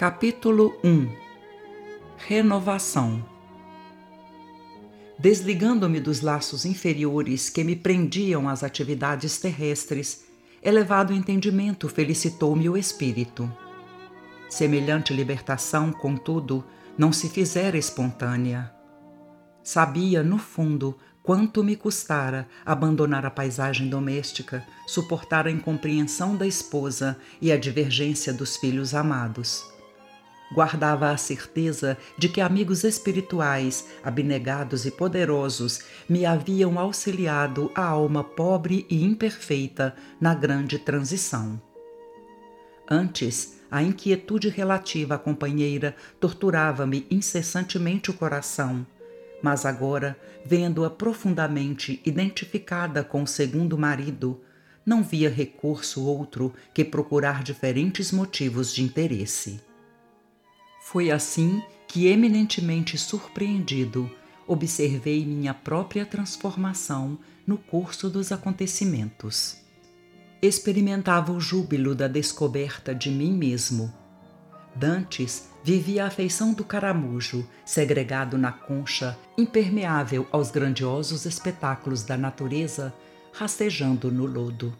Capítulo 0.00 0.80
1 0.82 1.14
Renovação 2.16 3.22
Desligando-me 5.18 6.00
dos 6.00 6.22
laços 6.22 6.64
inferiores 6.64 7.50
que 7.50 7.62
me 7.62 7.76
prendiam 7.76 8.48
às 8.48 8.64
atividades 8.64 9.36
terrestres, 9.36 10.24
elevado 10.62 11.12
entendimento 11.12 11.86
felicitou-me 11.86 12.66
o 12.66 12.78
espírito. 12.78 13.54
Semelhante 14.48 15.12
libertação, 15.12 15.92
contudo, 15.92 16.64
não 16.96 17.12
se 17.12 17.28
fizera 17.28 17.76
espontânea. 17.76 18.72
Sabia, 19.62 20.22
no 20.22 20.38
fundo, 20.38 20.96
quanto 21.22 21.62
me 21.62 21.76
custara 21.76 22.48
abandonar 22.64 23.26
a 23.26 23.30
paisagem 23.30 23.90
doméstica, 23.90 24.66
suportar 24.86 25.46
a 25.46 25.50
incompreensão 25.50 26.36
da 26.36 26.46
esposa 26.46 27.18
e 27.38 27.52
a 27.52 27.58
divergência 27.58 28.32
dos 28.32 28.56
filhos 28.56 28.94
amados 28.94 29.78
guardava 30.52 31.10
a 31.10 31.16
certeza 31.16 31.96
de 32.18 32.28
que 32.28 32.40
amigos 32.40 32.84
espirituais, 32.84 33.86
abnegados 34.02 34.84
e 34.84 34.90
poderosos, 34.90 35.80
me 36.08 36.26
haviam 36.26 36.78
auxiliado 36.78 37.70
a 37.74 37.84
alma 37.84 38.24
pobre 38.24 38.86
e 38.90 39.04
imperfeita 39.04 39.94
na 40.20 40.34
grande 40.34 40.78
transição. 40.78 41.60
Antes, 42.88 43.60
a 43.70 43.82
inquietude 43.82 44.48
relativa 44.48 45.14
à 45.14 45.18
companheira 45.18 45.94
torturava-me 46.18 47.06
incessantemente 47.08 48.10
o 48.10 48.14
coração, 48.14 48.84
mas 49.40 49.64
agora, 49.64 50.18
vendo-a 50.44 50.90
profundamente 50.90 52.02
identificada 52.04 53.04
com 53.04 53.22
o 53.22 53.28
segundo 53.28 53.78
marido, 53.78 54.40
não 54.84 55.04
via 55.04 55.30
recurso 55.30 56.04
outro 56.04 56.52
que 56.74 56.84
procurar 56.84 57.44
diferentes 57.44 58.10
motivos 58.10 58.74
de 58.74 58.82
interesse. 58.82 59.69
Foi 60.90 61.08
assim 61.08 61.62
que, 61.86 62.08
eminentemente 62.08 62.98
surpreendido, 62.98 64.10
observei 64.44 65.24
minha 65.24 65.54
própria 65.54 66.04
transformação 66.04 67.16
no 67.46 67.56
curso 67.56 68.10
dos 68.10 68.32
acontecimentos. 68.32 69.58
Experimentava 70.42 71.30
o 71.30 71.38
júbilo 71.38 71.94
da 71.94 72.08
descoberta 72.08 72.92
de 72.92 73.08
mim 73.08 73.30
mesmo. 73.30 73.94
Dantes 74.74 75.48
vivia 75.62 76.02
a 76.02 76.06
afeição 76.08 76.52
do 76.52 76.64
caramujo, 76.64 77.48
segregado 77.64 78.36
na 78.36 78.50
concha, 78.50 79.16
impermeável 79.38 80.26
aos 80.32 80.50
grandiosos 80.50 81.24
espetáculos 81.24 82.02
da 82.02 82.16
natureza, 82.16 82.92
rastejando 83.32 84.10
no 84.10 84.26
lodo. 84.26 84.76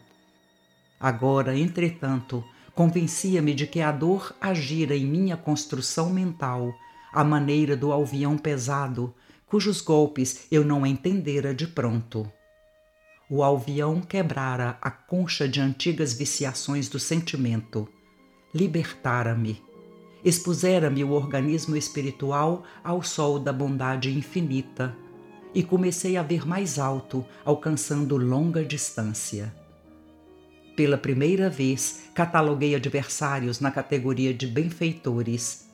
Agora, 0.99 1.57
entretanto, 1.57 2.43
Convencia-me 2.73 3.53
de 3.53 3.67
que 3.67 3.81
a 3.81 3.91
dor 3.91 4.33
agira 4.39 4.95
em 4.95 5.05
minha 5.05 5.35
construção 5.35 6.09
mental, 6.09 6.73
à 7.13 7.23
maneira 7.23 7.75
do 7.75 7.91
alvião 7.91 8.37
pesado, 8.37 9.13
cujos 9.45 9.81
golpes 9.81 10.47
eu 10.49 10.63
não 10.63 10.85
entendera 10.85 11.53
de 11.53 11.67
pronto. 11.67 12.31
O 13.29 13.43
alvião 13.43 14.01
quebrara 14.01 14.77
a 14.81 14.89
concha 14.89 15.47
de 15.47 15.59
antigas 15.59 16.13
viciações 16.13 16.87
do 16.87 16.99
sentimento, 16.99 17.87
libertara-me, 18.53 19.61
expusera-me 20.23 21.03
o 21.03 21.11
organismo 21.11 21.75
espiritual 21.75 22.63
ao 22.83 23.01
sol 23.01 23.39
da 23.39 23.51
bondade 23.51 24.09
infinita, 24.11 24.95
e 25.53 25.63
comecei 25.63 26.15
a 26.15 26.23
ver 26.23 26.47
mais 26.47 26.79
alto, 26.79 27.25
alcançando 27.43 28.15
longa 28.15 28.63
distância. 28.63 29.53
Pela 30.81 30.97
primeira 30.97 31.47
vez, 31.47 32.05
cataloguei 32.11 32.73
adversários 32.73 33.59
na 33.59 33.69
categoria 33.69 34.33
de 34.33 34.47
benfeitores. 34.47 35.67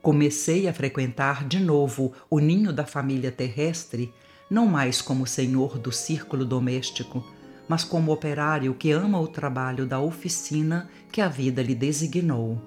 Comecei 0.00 0.66
a 0.66 0.72
frequentar 0.72 1.46
de 1.46 1.60
novo 1.60 2.14
o 2.30 2.38
ninho 2.38 2.72
da 2.72 2.86
família 2.86 3.30
terrestre, 3.30 4.10
não 4.48 4.66
mais 4.66 5.02
como 5.02 5.26
senhor 5.26 5.76
do 5.76 5.92
círculo 5.92 6.46
doméstico, 6.46 7.22
mas 7.68 7.84
como 7.84 8.10
operário 8.10 8.72
que 8.72 8.90
ama 8.92 9.20
o 9.20 9.28
trabalho 9.28 9.84
da 9.84 10.00
oficina 10.00 10.88
que 11.12 11.20
a 11.20 11.28
vida 11.28 11.62
lhe 11.62 11.74
designou. 11.74 12.58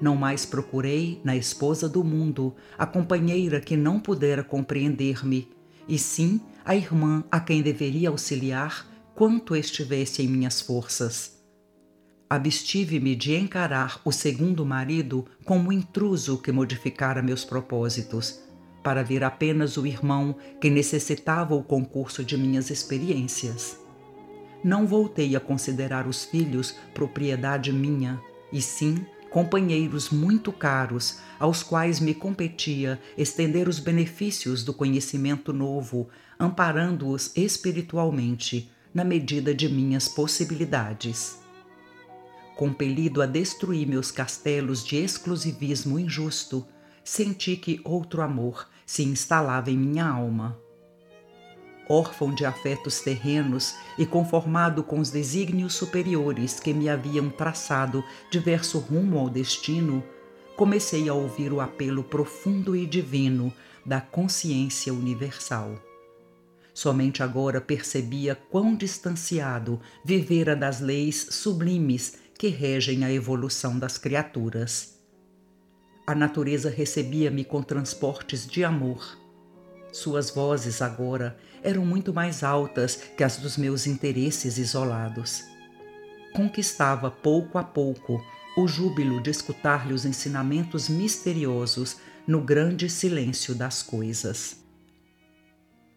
Não 0.00 0.14
mais 0.14 0.46
procurei 0.46 1.20
na 1.24 1.34
esposa 1.34 1.88
do 1.88 2.04
mundo 2.04 2.54
a 2.78 2.86
companheira 2.86 3.60
que 3.60 3.76
não 3.76 3.98
pudera 3.98 4.44
compreender-me, 4.44 5.48
e 5.88 5.98
sim 5.98 6.40
a 6.64 6.76
irmã 6.76 7.24
a 7.28 7.40
quem 7.40 7.60
deveria 7.60 8.08
auxiliar 8.08 8.88
quanto 9.14 9.54
estivesse 9.54 10.22
em 10.22 10.28
minhas 10.28 10.60
forças. 10.60 11.38
Abstive-me 12.28 13.16
de 13.16 13.34
encarar 13.34 14.00
o 14.04 14.12
segundo 14.12 14.64
marido 14.64 15.26
como 15.44 15.72
intruso 15.72 16.38
que 16.38 16.52
modificara 16.52 17.20
meus 17.20 17.44
propósitos, 17.44 18.40
para 18.82 19.02
ver 19.02 19.24
apenas 19.24 19.76
o 19.76 19.86
irmão 19.86 20.36
que 20.60 20.70
necessitava 20.70 21.54
o 21.54 21.62
concurso 21.62 22.24
de 22.24 22.38
minhas 22.38 22.70
experiências. 22.70 23.78
Não 24.62 24.86
voltei 24.86 25.34
a 25.34 25.40
considerar 25.40 26.06
os 26.06 26.24
filhos 26.24 26.76
propriedade 26.94 27.72
minha, 27.72 28.20
e 28.52 28.62
sim 28.62 29.04
companheiros 29.30 30.10
muito 30.10 30.52
caros, 30.52 31.18
aos 31.38 31.62
quais 31.62 32.00
me 32.00 32.12
competia 32.12 33.00
estender 33.16 33.68
os 33.68 33.78
benefícios 33.78 34.64
do 34.64 34.74
conhecimento 34.74 35.52
novo, 35.52 36.08
amparando-os 36.38 37.32
espiritualmente, 37.36 38.70
na 38.92 39.04
medida 39.04 39.54
de 39.54 39.68
minhas 39.68 40.08
possibilidades. 40.08 41.38
Compelido 42.56 43.22
a 43.22 43.26
destruir 43.26 43.86
meus 43.86 44.10
castelos 44.10 44.84
de 44.84 44.96
exclusivismo 44.96 45.98
injusto, 45.98 46.66
senti 47.02 47.56
que 47.56 47.80
outro 47.84 48.20
amor 48.20 48.68
se 48.84 49.02
instalava 49.02 49.70
em 49.70 49.78
minha 49.78 50.06
alma. 50.06 50.58
Órfão 51.88 52.32
de 52.34 52.44
afetos 52.44 53.00
terrenos 53.00 53.74
e 53.98 54.06
conformado 54.06 54.84
com 54.84 55.00
os 55.00 55.10
desígnios 55.10 55.74
superiores 55.74 56.60
que 56.60 56.72
me 56.72 56.88
haviam 56.88 57.30
traçado 57.30 58.04
diverso 58.30 58.78
rumo 58.78 59.18
ao 59.18 59.28
destino, 59.28 60.04
comecei 60.56 61.08
a 61.08 61.14
ouvir 61.14 61.52
o 61.52 61.60
apelo 61.60 62.04
profundo 62.04 62.76
e 62.76 62.86
divino 62.86 63.52
da 63.84 64.00
consciência 64.00 64.92
universal. 64.92 65.89
Somente 66.72 67.22
agora 67.22 67.60
percebia 67.60 68.34
quão 68.34 68.74
distanciado 68.74 69.80
vivera 70.04 70.54
das 70.54 70.80
leis 70.80 71.26
sublimes 71.30 72.14
que 72.38 72.48
regem 72.48 73.04
a 73.04 73.12
evolução 73.12 73.78
das 73.78 73.98
criaturas. 73.98 74.98
A 76.06 76.14
natureza 76.14 76.70
recebia-me 76.70 77.44
com 77.44 77.62
transportes 77.62 78.46
de 78.46 78.64
amor. 78.64 79.18
Suas 79.92 80.30
vozes 80.30 80.80
agora 80.80 81.36
eram 81.62 81.84
muito 81.84 82.14
mais 82.14 82.42
altas 82.42 82.96
que 83.16 83.22
as 83.22 83.36
dos 83.36 83.56
meus 83.56 83.86
interesses 83.86 84.56
isolados. 84.56 85.44
Conquistava 86.34 87.10
pouco 87.10 87.58
a 87.58 87.64
pouco 87.64 88.24
o 88.56 88.66
júbilo 88.66 89.22
de 89.22 89.30
escutar-lhe 89.30 89.92
os 89.92 90.04
ensinamentos 90.04 90.88
misteriosos 90.88 91.98
no 92.26 92.40
grande 92.40 92.88
silêncio 92.88 93.54
das 93.54 93.82
coisas. 93.82 94.59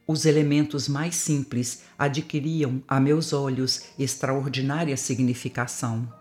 Os 0.06 0.26
elementos 0.26 0.90
mais 0.90 1.16
simples 1.16 1.84
adquiriam, 1.98 2.84
a 2.88 3.00
meus 3.00 3.32
olhos, 3.32 3.84
extraordinária 3.98 4.98
significação. 4.98 6.12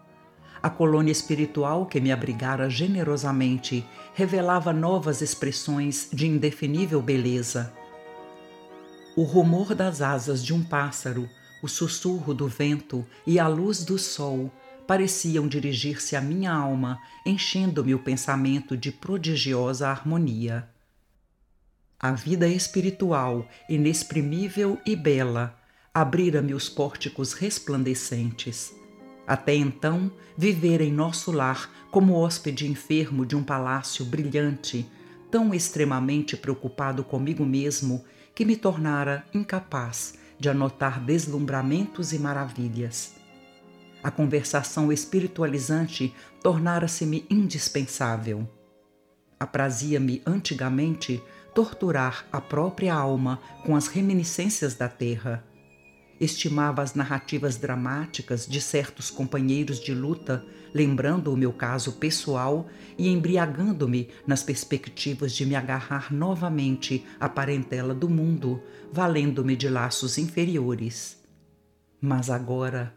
A 0.63 0.71
colônia 0.71 1.11
espiritual 1.11 1.87
que 1.87 2.01
me 2.01 2.13
abrigara 2.13 2.71
generosamente 2.71 3.85
revelava 4.15 4.73
novas 4.73 5.21
expressões 5.21 6.09
de 6.13 6.29
indefinível 6.29 7.03
beleza. 7.03 7.73
O 9.17 9.25
rumor 9.25 9.75
das 9.75 10.01
asas 10.01 10.45
de 10.45 10.55
um 10.55 10.63
pássaro, 10.63 11.29
o 11.61 11.67
sussurro 11.67 12.33
do 12.33 12.47
vento 12.47 13.05
e 13.27 13.41
a 13.41 13.49
luz 13.49 13.85
do 13.85 13.99
sol 13.99 14.49
pareciam 14.87 15.49
dirigir-se 15.49 16.15
à 16.15 16.21
minha 16.21 16.53
alma, 16.53 17.01
enchendo-me 17.27 17.95
o 17.95 17.99
pensamento 17.99 18.77
de 18.77 18.93
prodigiosa 18.93 19.89
harmonia. 19.89 20.69
A 22.03 22.11
vida 22.11 22.49
espiritual, 22.49 23.49
inexprimível 23.69 24.77
e 24.85 24.97
bela, 24.97 25.57
abrira-me 25.95 26.53
os 26.53 26.69
pórticos 26.69 27.33
resplandecentes. 27.33 28.75
Até 29.25 29.55
então, 29.55 30.11
viver 30.37 30.81
em 30.81 30.91
nosso 30.91 31.31
lar 31.31 31.71
como 31.93 32.15
hóspede 32.15 32.67
enfermo 32.67 33.25
de 33.25 33.37
um 33.37 33.45
palácio 33.45 34.05
brilhante, 34.05 34.85
tão 35.31 35.55
extremamente 35.55 36.37
preocupado 36.37 37.05
comigo 37.05 37.47
mesmo 37.47 38.05
que 38.35 38.45
me 38.45 38.57
tornara 38.57 39.25
incapaz 39.33 40.15
de 40.41 40.49
anotar 40.49 41.01
deslumbramentos 41.01 42.13
e 42.13 42.19
maravilhas. 42.19 43.15
A 44.03 44.11
conversação 44.11 44.93
espiritualizante 44.93 46.13
tornara-se-me 46.43 47.25
indispensável. 47.31 48.51
Aprazia-me 49.39 50.21
antigamente 50.27 51.23
torturar 51.55 52.27
a 52.33 52.41
própria 52.41 52.95
alma 52.95 53.41
com 53.65 53.77
as 53.77 53.87
reminiscências 53.87 54.75
da 54.75 54.89
terra 54.89 55.45
estimava 56.25 56.83
as 56.83 56.95
narrativas 56.95 57.57
dramáticas 57.57 58.47
de 58.47 58.61
certos 58.61 59.11
companheiros 59.11 59.81
de 59.81 59.93
luta, 59.93 60.45
lembrando 60.73 61.33
o 61.33 61.37
meu 61.37 61.53
caso 61.53 61.93
pessoal 61.93 62.69
e 62.97 63.09
embriagando-me 63.09 64.09
nas 64.27 64.43
perspectivas 64.43 65.33
de 65.33 65.45
me 65.45 65.57
agarrar 65.57 66.13
novamente 66.13 67.05
à 67.19 67.29
parentela 67.29 67.95
do 67.95 68.09
mundo, 68.09 68.63
valendo-me 68.93 69.57
de 69.57 69.69
laços 69.69 70.17
inferiores. 70.17 71.21
Mas 72.01 72.31
agora 72.31 72.95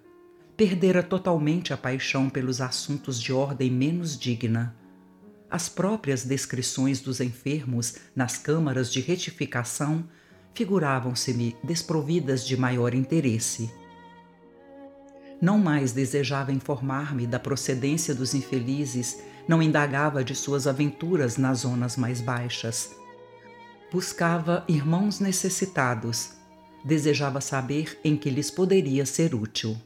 perdera 0.56 1.04
totalmente 1.04 1.74
a 1.74 1.78
paixão 1.78 2.30
pelos 2.30 2.62
assuntos 2.62 3.22
de 3.22 3.34
ordem 3.34 3.72
menos 3.72 4.18
digna. 4.18 4.76
As 5.56 5.70
próprias 5.70 6.26
descrições 6.26 7.00
dos 7.00 7.22
enfermos 7.22 7.96
nas 8.14 8.38
câmaras 8.38 8.92
de 8.92 9.00
retificação 9.00 10.04
figuravam-se-me 10.54 11.56
desprovidas 11.64 12.46
de 12.46 12.58
maior 12.58 12.94
interesse. 12.94 13.72
Não 15.42 15.58
mais 15.58 15.94
desejava 15.94 16.52
informar-me 16.52 17.26
da 17.26 17.40
procedência 17.40 18.14
dos 18.14 18.34
infelizes, 18.34 19.24
não 19.48 19.64
indagava 19.64 20.26
de 20.26 20.36
suas 20.36 20.68
aventuras 20.68 21.38
nas 21.38 21.60
zonas 21.60 21.96
mais 21.96 22.20
baixas. 22.20 22.94
Buscava 23.90 24.66
irmãos 24.68 25.22
necessitados, 25.22 26.32
desejava 26.84 27.40
saber 27.40 27.98
em 28.04 28.18
que 28.18 28.30
lhes 28.30 28.52
poderia 28.52 29.06
ser 29.06 29.34
útil. 29.34 29.78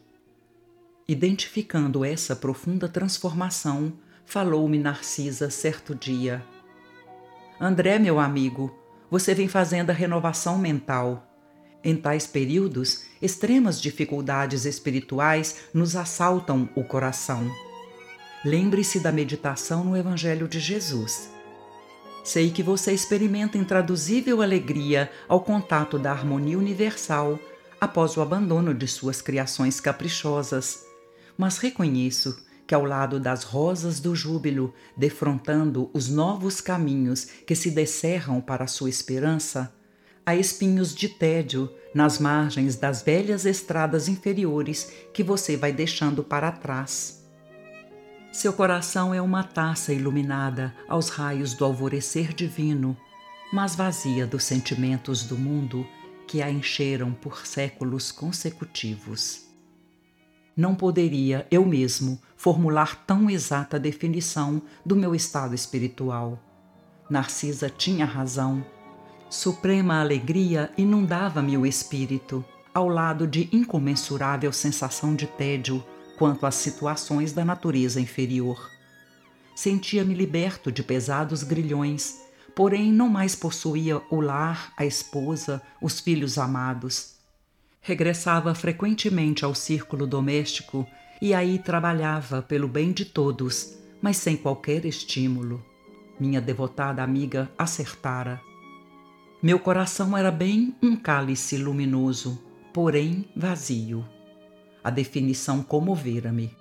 Identificando 1.07 2.03
essa 2.03 2.35
profunda 2.35 2.89
transformação, 2.89 3.93
falou-me 4.29 4.77
Narcisa 4.77 5.49
certo 5.49 5.95
dia. 5.95 6.45
André, 7.59 7.97
meu 7.97 8.19
amigo, 8.19 8.71
você 9.09 9.33
vem 9.33 9.47
fazendo 9.47 9.89
a 9.89 9.93
renovação 9.93 10.59
mental. 10.59 11.27
Em 11.83 11.95
tais 11.95 12.27
períodos, 12.27 13.05
extremas 13.19 13.81
dificuldades 13.81 14.65
espirituais 14.65 15.61
nos 15.73 15.95
assaltam 15.95 16.69
o 16.75 16.83
coração. 16.83 17.51
Lembre-se 18.45 18.99
da 18.99 19.11
meditação 19.11 19.83
no 19.83 19.97
Evangelho 19.97 20.47
de 20.47 20.59
Jesus. 20.59 21.31
Sei 22.23 22.51
que 22.51 22.61
você 22.61 22.93
experimenta 22.93 23.57
intraduzível 23.57 24.43
alegria 24.43 25.11
ao 25.27 25.41
contato 25.41 25.97
da 25.97 26.11
harmonia 26.11 26.59
universal 26.59 27.39
após 27.81 28.15
o 28.15 28.21
abandono 28.21 28.75
de 28.75 28.87
suas 28.87 29.23
criações 29.23 29.79
caprichosas, 29.79 30.85
mas 31.35 31.57
reconheço 31.57 32.47
que 32.69 32.75
ao 32.75 32.85
lado 32.85 33.19
das 33.19 33.43
rosas 33.43 33.99
do 33.99 34.15
júbilo, 34.15 34.71
defrontando 34.95 35.89
os 35.91 36.07
novos 36.07 36.61
caminhos 36.61 37.25
que 37.25 37.55
se 37.55 37.71
descerram 37.71 38.39
para 38.39 38.65
a 38.65 38.67
sua 38.67 38.91
esperança, 38.91 39.73
há 40.23 40.35
espinhos 40.35 40.93
de 40.93 41.09
tédio 41.09 41.73
nas 41.95 42.19
margens 42.19 42.75
das 42.75 43.01
velhas 43.01 43.43
estradas 43.43 44.07
inferiores 44.07 44.93
que 45.11 45.23
você 45.23 45.57
vai 45.57 45.73
deixando 45.73 46.23
para 46.23 46.51
trás. 46.51 47.27
Seu 48.31 48.53
coração 48.53 49.15
é 49.15 49.19
uma 49.19 49.43
taça 49.43 49.91
iluminada 49.91 50.71
aos 50.87 51.09
raios 51.09 51.55
do 51.55 51.65
alvorecer 51.65 52.35
divino, 52.35 52.95
mas 53.51 53.73
vazia 53.75 54.27
dos 54.27 54.43
sentimentos 54.43 55.23
do 55.23 55.35
mundo 55.35 55.87
que 56.27 56.39
a 56.39 56.51
encheram 56.51 57.13
por 57.13 57.47
séculos 57.47 58.11
consecutivos 58.11 59.49
não 60.59 60.75
poderia 60.75 61.47
eu 61.49 61.65
mesmo 61.65 62.21
formular 62.39 63.03
tão 63.05 63.29
exata 63.29 63.77
definição 63.77 64.61
do 64.85 64.95
meu 64.95 65.13
estado 65.13 65.53
espiritual. 65.53 66.39
Narcisa 67.09 67.69
tinha 67.69 68.05
razão. 68.05 68.65
Suprema 69.29 69.99
alegria 69.99 70.71
inundava-me 70.77 71.57
o 71.57 71.65
espírito, 71.65 72.43
ao 72.73 72.87
lado 72.87 73.27
de 73.27 73.49
incomensurável 73.51 74.53
sensação 74.53 75.13
de 75.13 75.27
tédio 75.27 75.83
quanto 76.17 76.45
às 76.45 76.55
situações 76.55 77.33
da 77.33 77.43
natureza 77.43 77.99
inferior. 77.99 78.71
Sentia-me 79.53 80.13
liberto 80.13 80.71
de 80.71 80.81
pesados 80.81 81.43
grilhões, 81.43 82.21
porém 82.55 82.89
não 82.89 83.09
mais 83.09 83.35
possuía 83.35 84.01
o 84.09 84.21
lar, 84.21 84.71
a 84.77 84.85
esposa, 84.85 85.61
os 85.81 85.99
filhos 85.99 86.37
amados 86.37 87.19
Regressava 87.81 88.53
frequentemente 88.53 89.45
ao 89.45 89.55
círculo 89.55 90.05
doméstico 90.05 90.85
e 91.21 91.33
aí 91.33 91.59
trabalhava 91.59 92.41
pelo 92.41 92.67
bem 92.67 92.91
de 92.91 93.05
todos, 93.05 93.77
mas 94.01 94.17
sem 94.17 94.37
qualquer 94.37 94.85
estímulo. 94.85 95.63
Minha 96.19 96.41
devotada 96.41 97.03
amiga 97.03 97.49
acertara. 97.57 98.41
Meu 99.41 99.59
coração 99.59 100.17
era 100.17 100.31
bem 100.31 100.75
um 100.81 100.95
cálice 100.95 101.57
luminoso, 101.57 102.41
porém 102.73 103.29
vazio. 103.35 104.05
A 104.83 104.89
definição 104.89 105.61
comovera-me. 105.61 106.55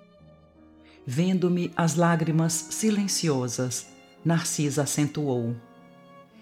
Vendo-me 1.07 1.73
as 1.77 1.95
lágrimas 1.95 2.53
silenciosas, 2.53 3.89
Narcisa 4.25 4.83
acentuou. 4.83 5.57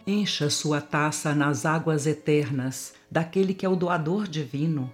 Encha 0.07 0.51
sua 0.51 0.81
taça 0.81 1.35
nas 1.35 1.67
águas 1.67 2.07
eternas 2.07 2.95
daquele 3.11 3.55
que 3.55 3.67
é 3.67 3.69
o 3.69 3.77
doador 3.77 4.27
divino. 4.27 4.93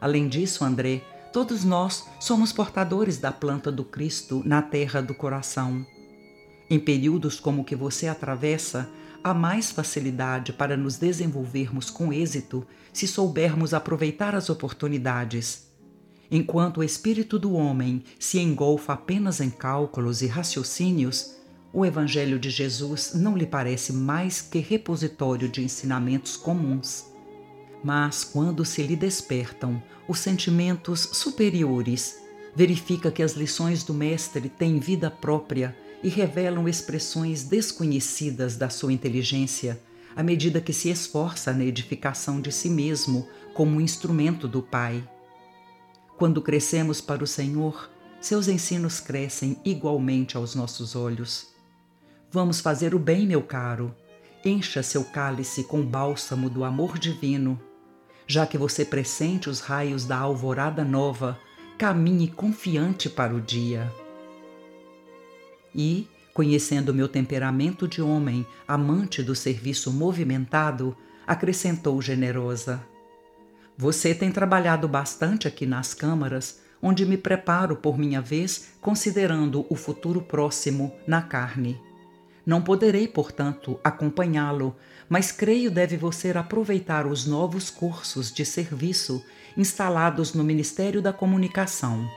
Além 0.00 0.28
disso, 0.28 0.64
André, 0.64 1.02
todos 1.32 1.64
nós 1.64 2.06
somos 2.18 2.52
portadores 2.52 3.18
da 3.18 3.30
planta 3.30 3.70
do 3.70 3.84
Cristo 3.84 4.42
na 4.44 4.60
terra 4.60 5.00
do 5.00 5.14
coração. 5.14 5.86
Em 6.68 6.78
períodos 6.78 7.40
como 7.40 7.62
o 7.62 7.64
que 7.64 7.76
você 7.76 8.06
atravessa, 8.06 8.88
há 9.22 9.34
mais 9.34 9.70
facilidade 9.70 10.52
para 10.52 10.76
nos 10.76 10.96
desenvolvermos 10.96 11.90
com 11.90 12.12
êxito 12.12 12.66
se 12.92 13.06
soubermos 13.06 13.74
aproveitar 13.74 14.34
as 14.34 14.50
oportunidades. 14.50 15.68
Enquanto 16.30 16.78
o 16.78 16.84
espírito 16.84 17.38
do 17.38 17.52
homem 17.52 18.04
se 18.18 18.38
engolfa 18.38 18.92
apenas 18.92 19.40
em 19.40 19.50
cálculos 19.50 20.22
e 20.22 20.26
raciocínios, 20.26 21.36
o 21.72 21.84
Evangelho 21.84 22.38
de 22.38 22.50
Jesus 22.50 23.12
não 23.14 23.36
lhe 23.36 23.46
parece 23.46 23.92
mais 23.92 24.40
que 24.40 24.58
repositório 24.58 25.48
de 25.48 25.62
ensinamentos 25.62 26.36
comuns. 26.36 27.09
Mas 27.82 28.24
quando 28.24 28.64
se 28.64 28.82
lhe 28.82 28.96
despertam 28.96 29.82
os 30.06 30.18
sentimentos 30.18 31.00
superiores, 31.12 32.18
verifica 32.54 33.10
que 33.10 33.22
as 33.22 33.32
lições 33.32 33.82
do 33.82 33.94
Mestre 33.94 34.48
têm 34.48 34.78
vida 34.78 35.10
própria 35.10 35.76
e 36.02 36.08
revelam 36.08 36.68
expressões 36.68 37.44
desconhecidas 37.44 38.56
da 38.56 38.68
sua 38.68 38.92
inteligência 38.92 39.80
à 40.16 40.22
medida 40.22 40.60
que 40.60 40.72
se 40.72 40.90
esforça 40.90 41.52
na 41.52 41.64
edificação 41.64 42.40
de 42.40 42.50
si 42.50 42.68
mesmo 42.68 43.28
como 43.54 43.80
instrumento 43.80 44.48
do 44.48 44.62
Pai. 44.62 45.08
Quando 46.16 46.42
crescemos 46.42 47.00
para 47.00 47.24
o 47.24 47.26
Senhor, 47.26 47.90
seus 48.20 48.48
ensinos 48.48 49.00
crescem 49.00 49.56
igualmente 49.64 50.36
aos 50.36 50.54
nossos 50.54 50.94
olhos. 50.94 51.48
Vamos 52.30 52.60
fazer 52.60 52.94
o 52.94 52.98
bem, 52.98 53.26
meu 53.26 53.42
caro. 53.42 53.94
Encha 54.44 54.82
seu 54.82 55.04
cálice 55.04 55.64
com 55.64 55.82
bálsamo 55.82 56.50
do 56.50 56.64
amor 56.64 56.98
divino. 56.98 57.58
Já 58.30 58.46
que 58.46 58.56
você 58.56 58.84
pressente 58.84 59.50
os 59.50 59.58
raios 59.58 60.04
da 60.04 60.16
alvorada 60.16 60.84
nova, 60.84 61.36
caminhe 61.76 62.28
confiante 62.28 63.10
para 63.10 63.34
o 63.34 63.40
dia. 63.40 63.92
E, 65.74 66.06
conhecendo 66.32 66.94
meu 66.94 67.08
temperamento 67.08 67.88
de 67.88 68.00
homem, 68.00 68.46
amante 68.68 69.20
do 69.20 69.34
serviço 69.34 69.92
movimentado, 69.92 70.96
acrescentou 71.26 72.00
generosa: 72.00 72.80
Você 73.76 74.14
tem 74.14 74.30
trabalhado 74.30 74.86
bastante 74.86 75.48
aqui 75.48 75.66
nas 75.66 75.92
câmaras, 75.92 76.60
onde 76.80 77.04
me 77.04 77.16
preparo 77.16 77.74
por 77.74 77.98
minha 77.98 78.20
vez, 78.20 78.74
considerando 78.80 79.66
o 79.68 79.74
futuro 79.74 80.22
próximo 80.22 80.94
na 81.04 81.20
carne. 81.20 81.89
Não 82.44 82.62
poderei, 82.62 83.06
portanto, 83.06 83.78
acompanhá-lo, 83.84 84.74
mas 85.08 85.30
creio 85.30 85.70
deve 85.70 85.96
você 85.96 86.30
aproveitar 86.30 87.06
os 87.06 87.26
novos 87.26 87.68
cursos 87.70 88.32
de 88.32 88.44
serviço 88.44 89.22
instalados 89.56 90.32
no 90.32 90.44
Ministério 90.44 91.02
da 91.02 91.12
Comunicação. 91.12 92.08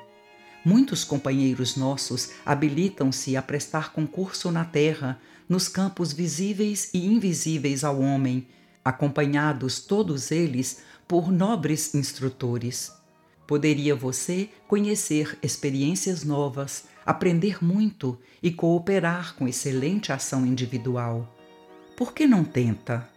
Muitos 0.66 1.04
companheiros 1.04 1.76
nossos 1.76 2.32
habilitam-se 2.46 3.36
a 3.36 3.42
prestar 3.42 3.92
concurso 3.92 4.50
na 4.50 4.64
terra, 4.64 5.20
nos 5.50 5.68
campos 5.68 6.14
visíveis 6.14 6.90
e 6.94 7.06
invisíveis 7.06 7.84
ao 7.84 8.00
homem, 8.00 8.48
acompanhados 8.84 9.80
todos 9.80 10.32
eles 10.32 10.82
por 11.08 11.32
nobres 11.32 11.94
instrutores. 11.94 12.94
Poderia 13.46 13.94
você 13.94 14.50
conhecer 14.68 15.38
experiências 15.44 16.24
novas, 16.24 16.86
aprender 17.06 17.64
muito 17.64 18.20
e 18.42 18.52
cooperar 18.52 19.36
com 19.36 19.48
excelente 19.48 20.12
ação 20.12 20.46
individual. 20.46 21.36
Por 21.96 22.14
que 22.14 22.26
não 22.26 22.44
tenta? 22.44 23.08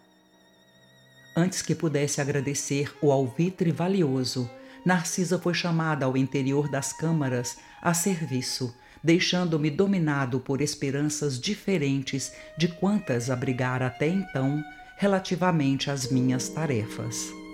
Antes 1.34 1.62
que 1.62 1.74
pudesse 1.74 2.20
agradecer 2.20 2.94
o 3.02 3.12
alvitre 3.12 3.70
valioso, 3.70 4.50
Narcisa 4.84 5.38
foi 5.38 5.52
chamada 5.52 6.06
ao 6.06 6.16
interior 6.16 6.70
das 6.70 6.92
câmaras 6.92 7.58
a 7.82 7.92
serviço, 7.92 8.74
deixando-me 9.02 9.70
dominado 9.70 10.40
por 10.40 10.60
esperanças 10.60 11.40
diferentes 11.40 12.32
de 12.56 12.68
quantas 12.68 13.30
abrigara 13.30 13.86
até 13.86 14.08
então 14.08 14.62
relativamente 14.96 15.90
às 15.90 16.10
minhas 16.10 16.48
tarefas. 16.48 17.45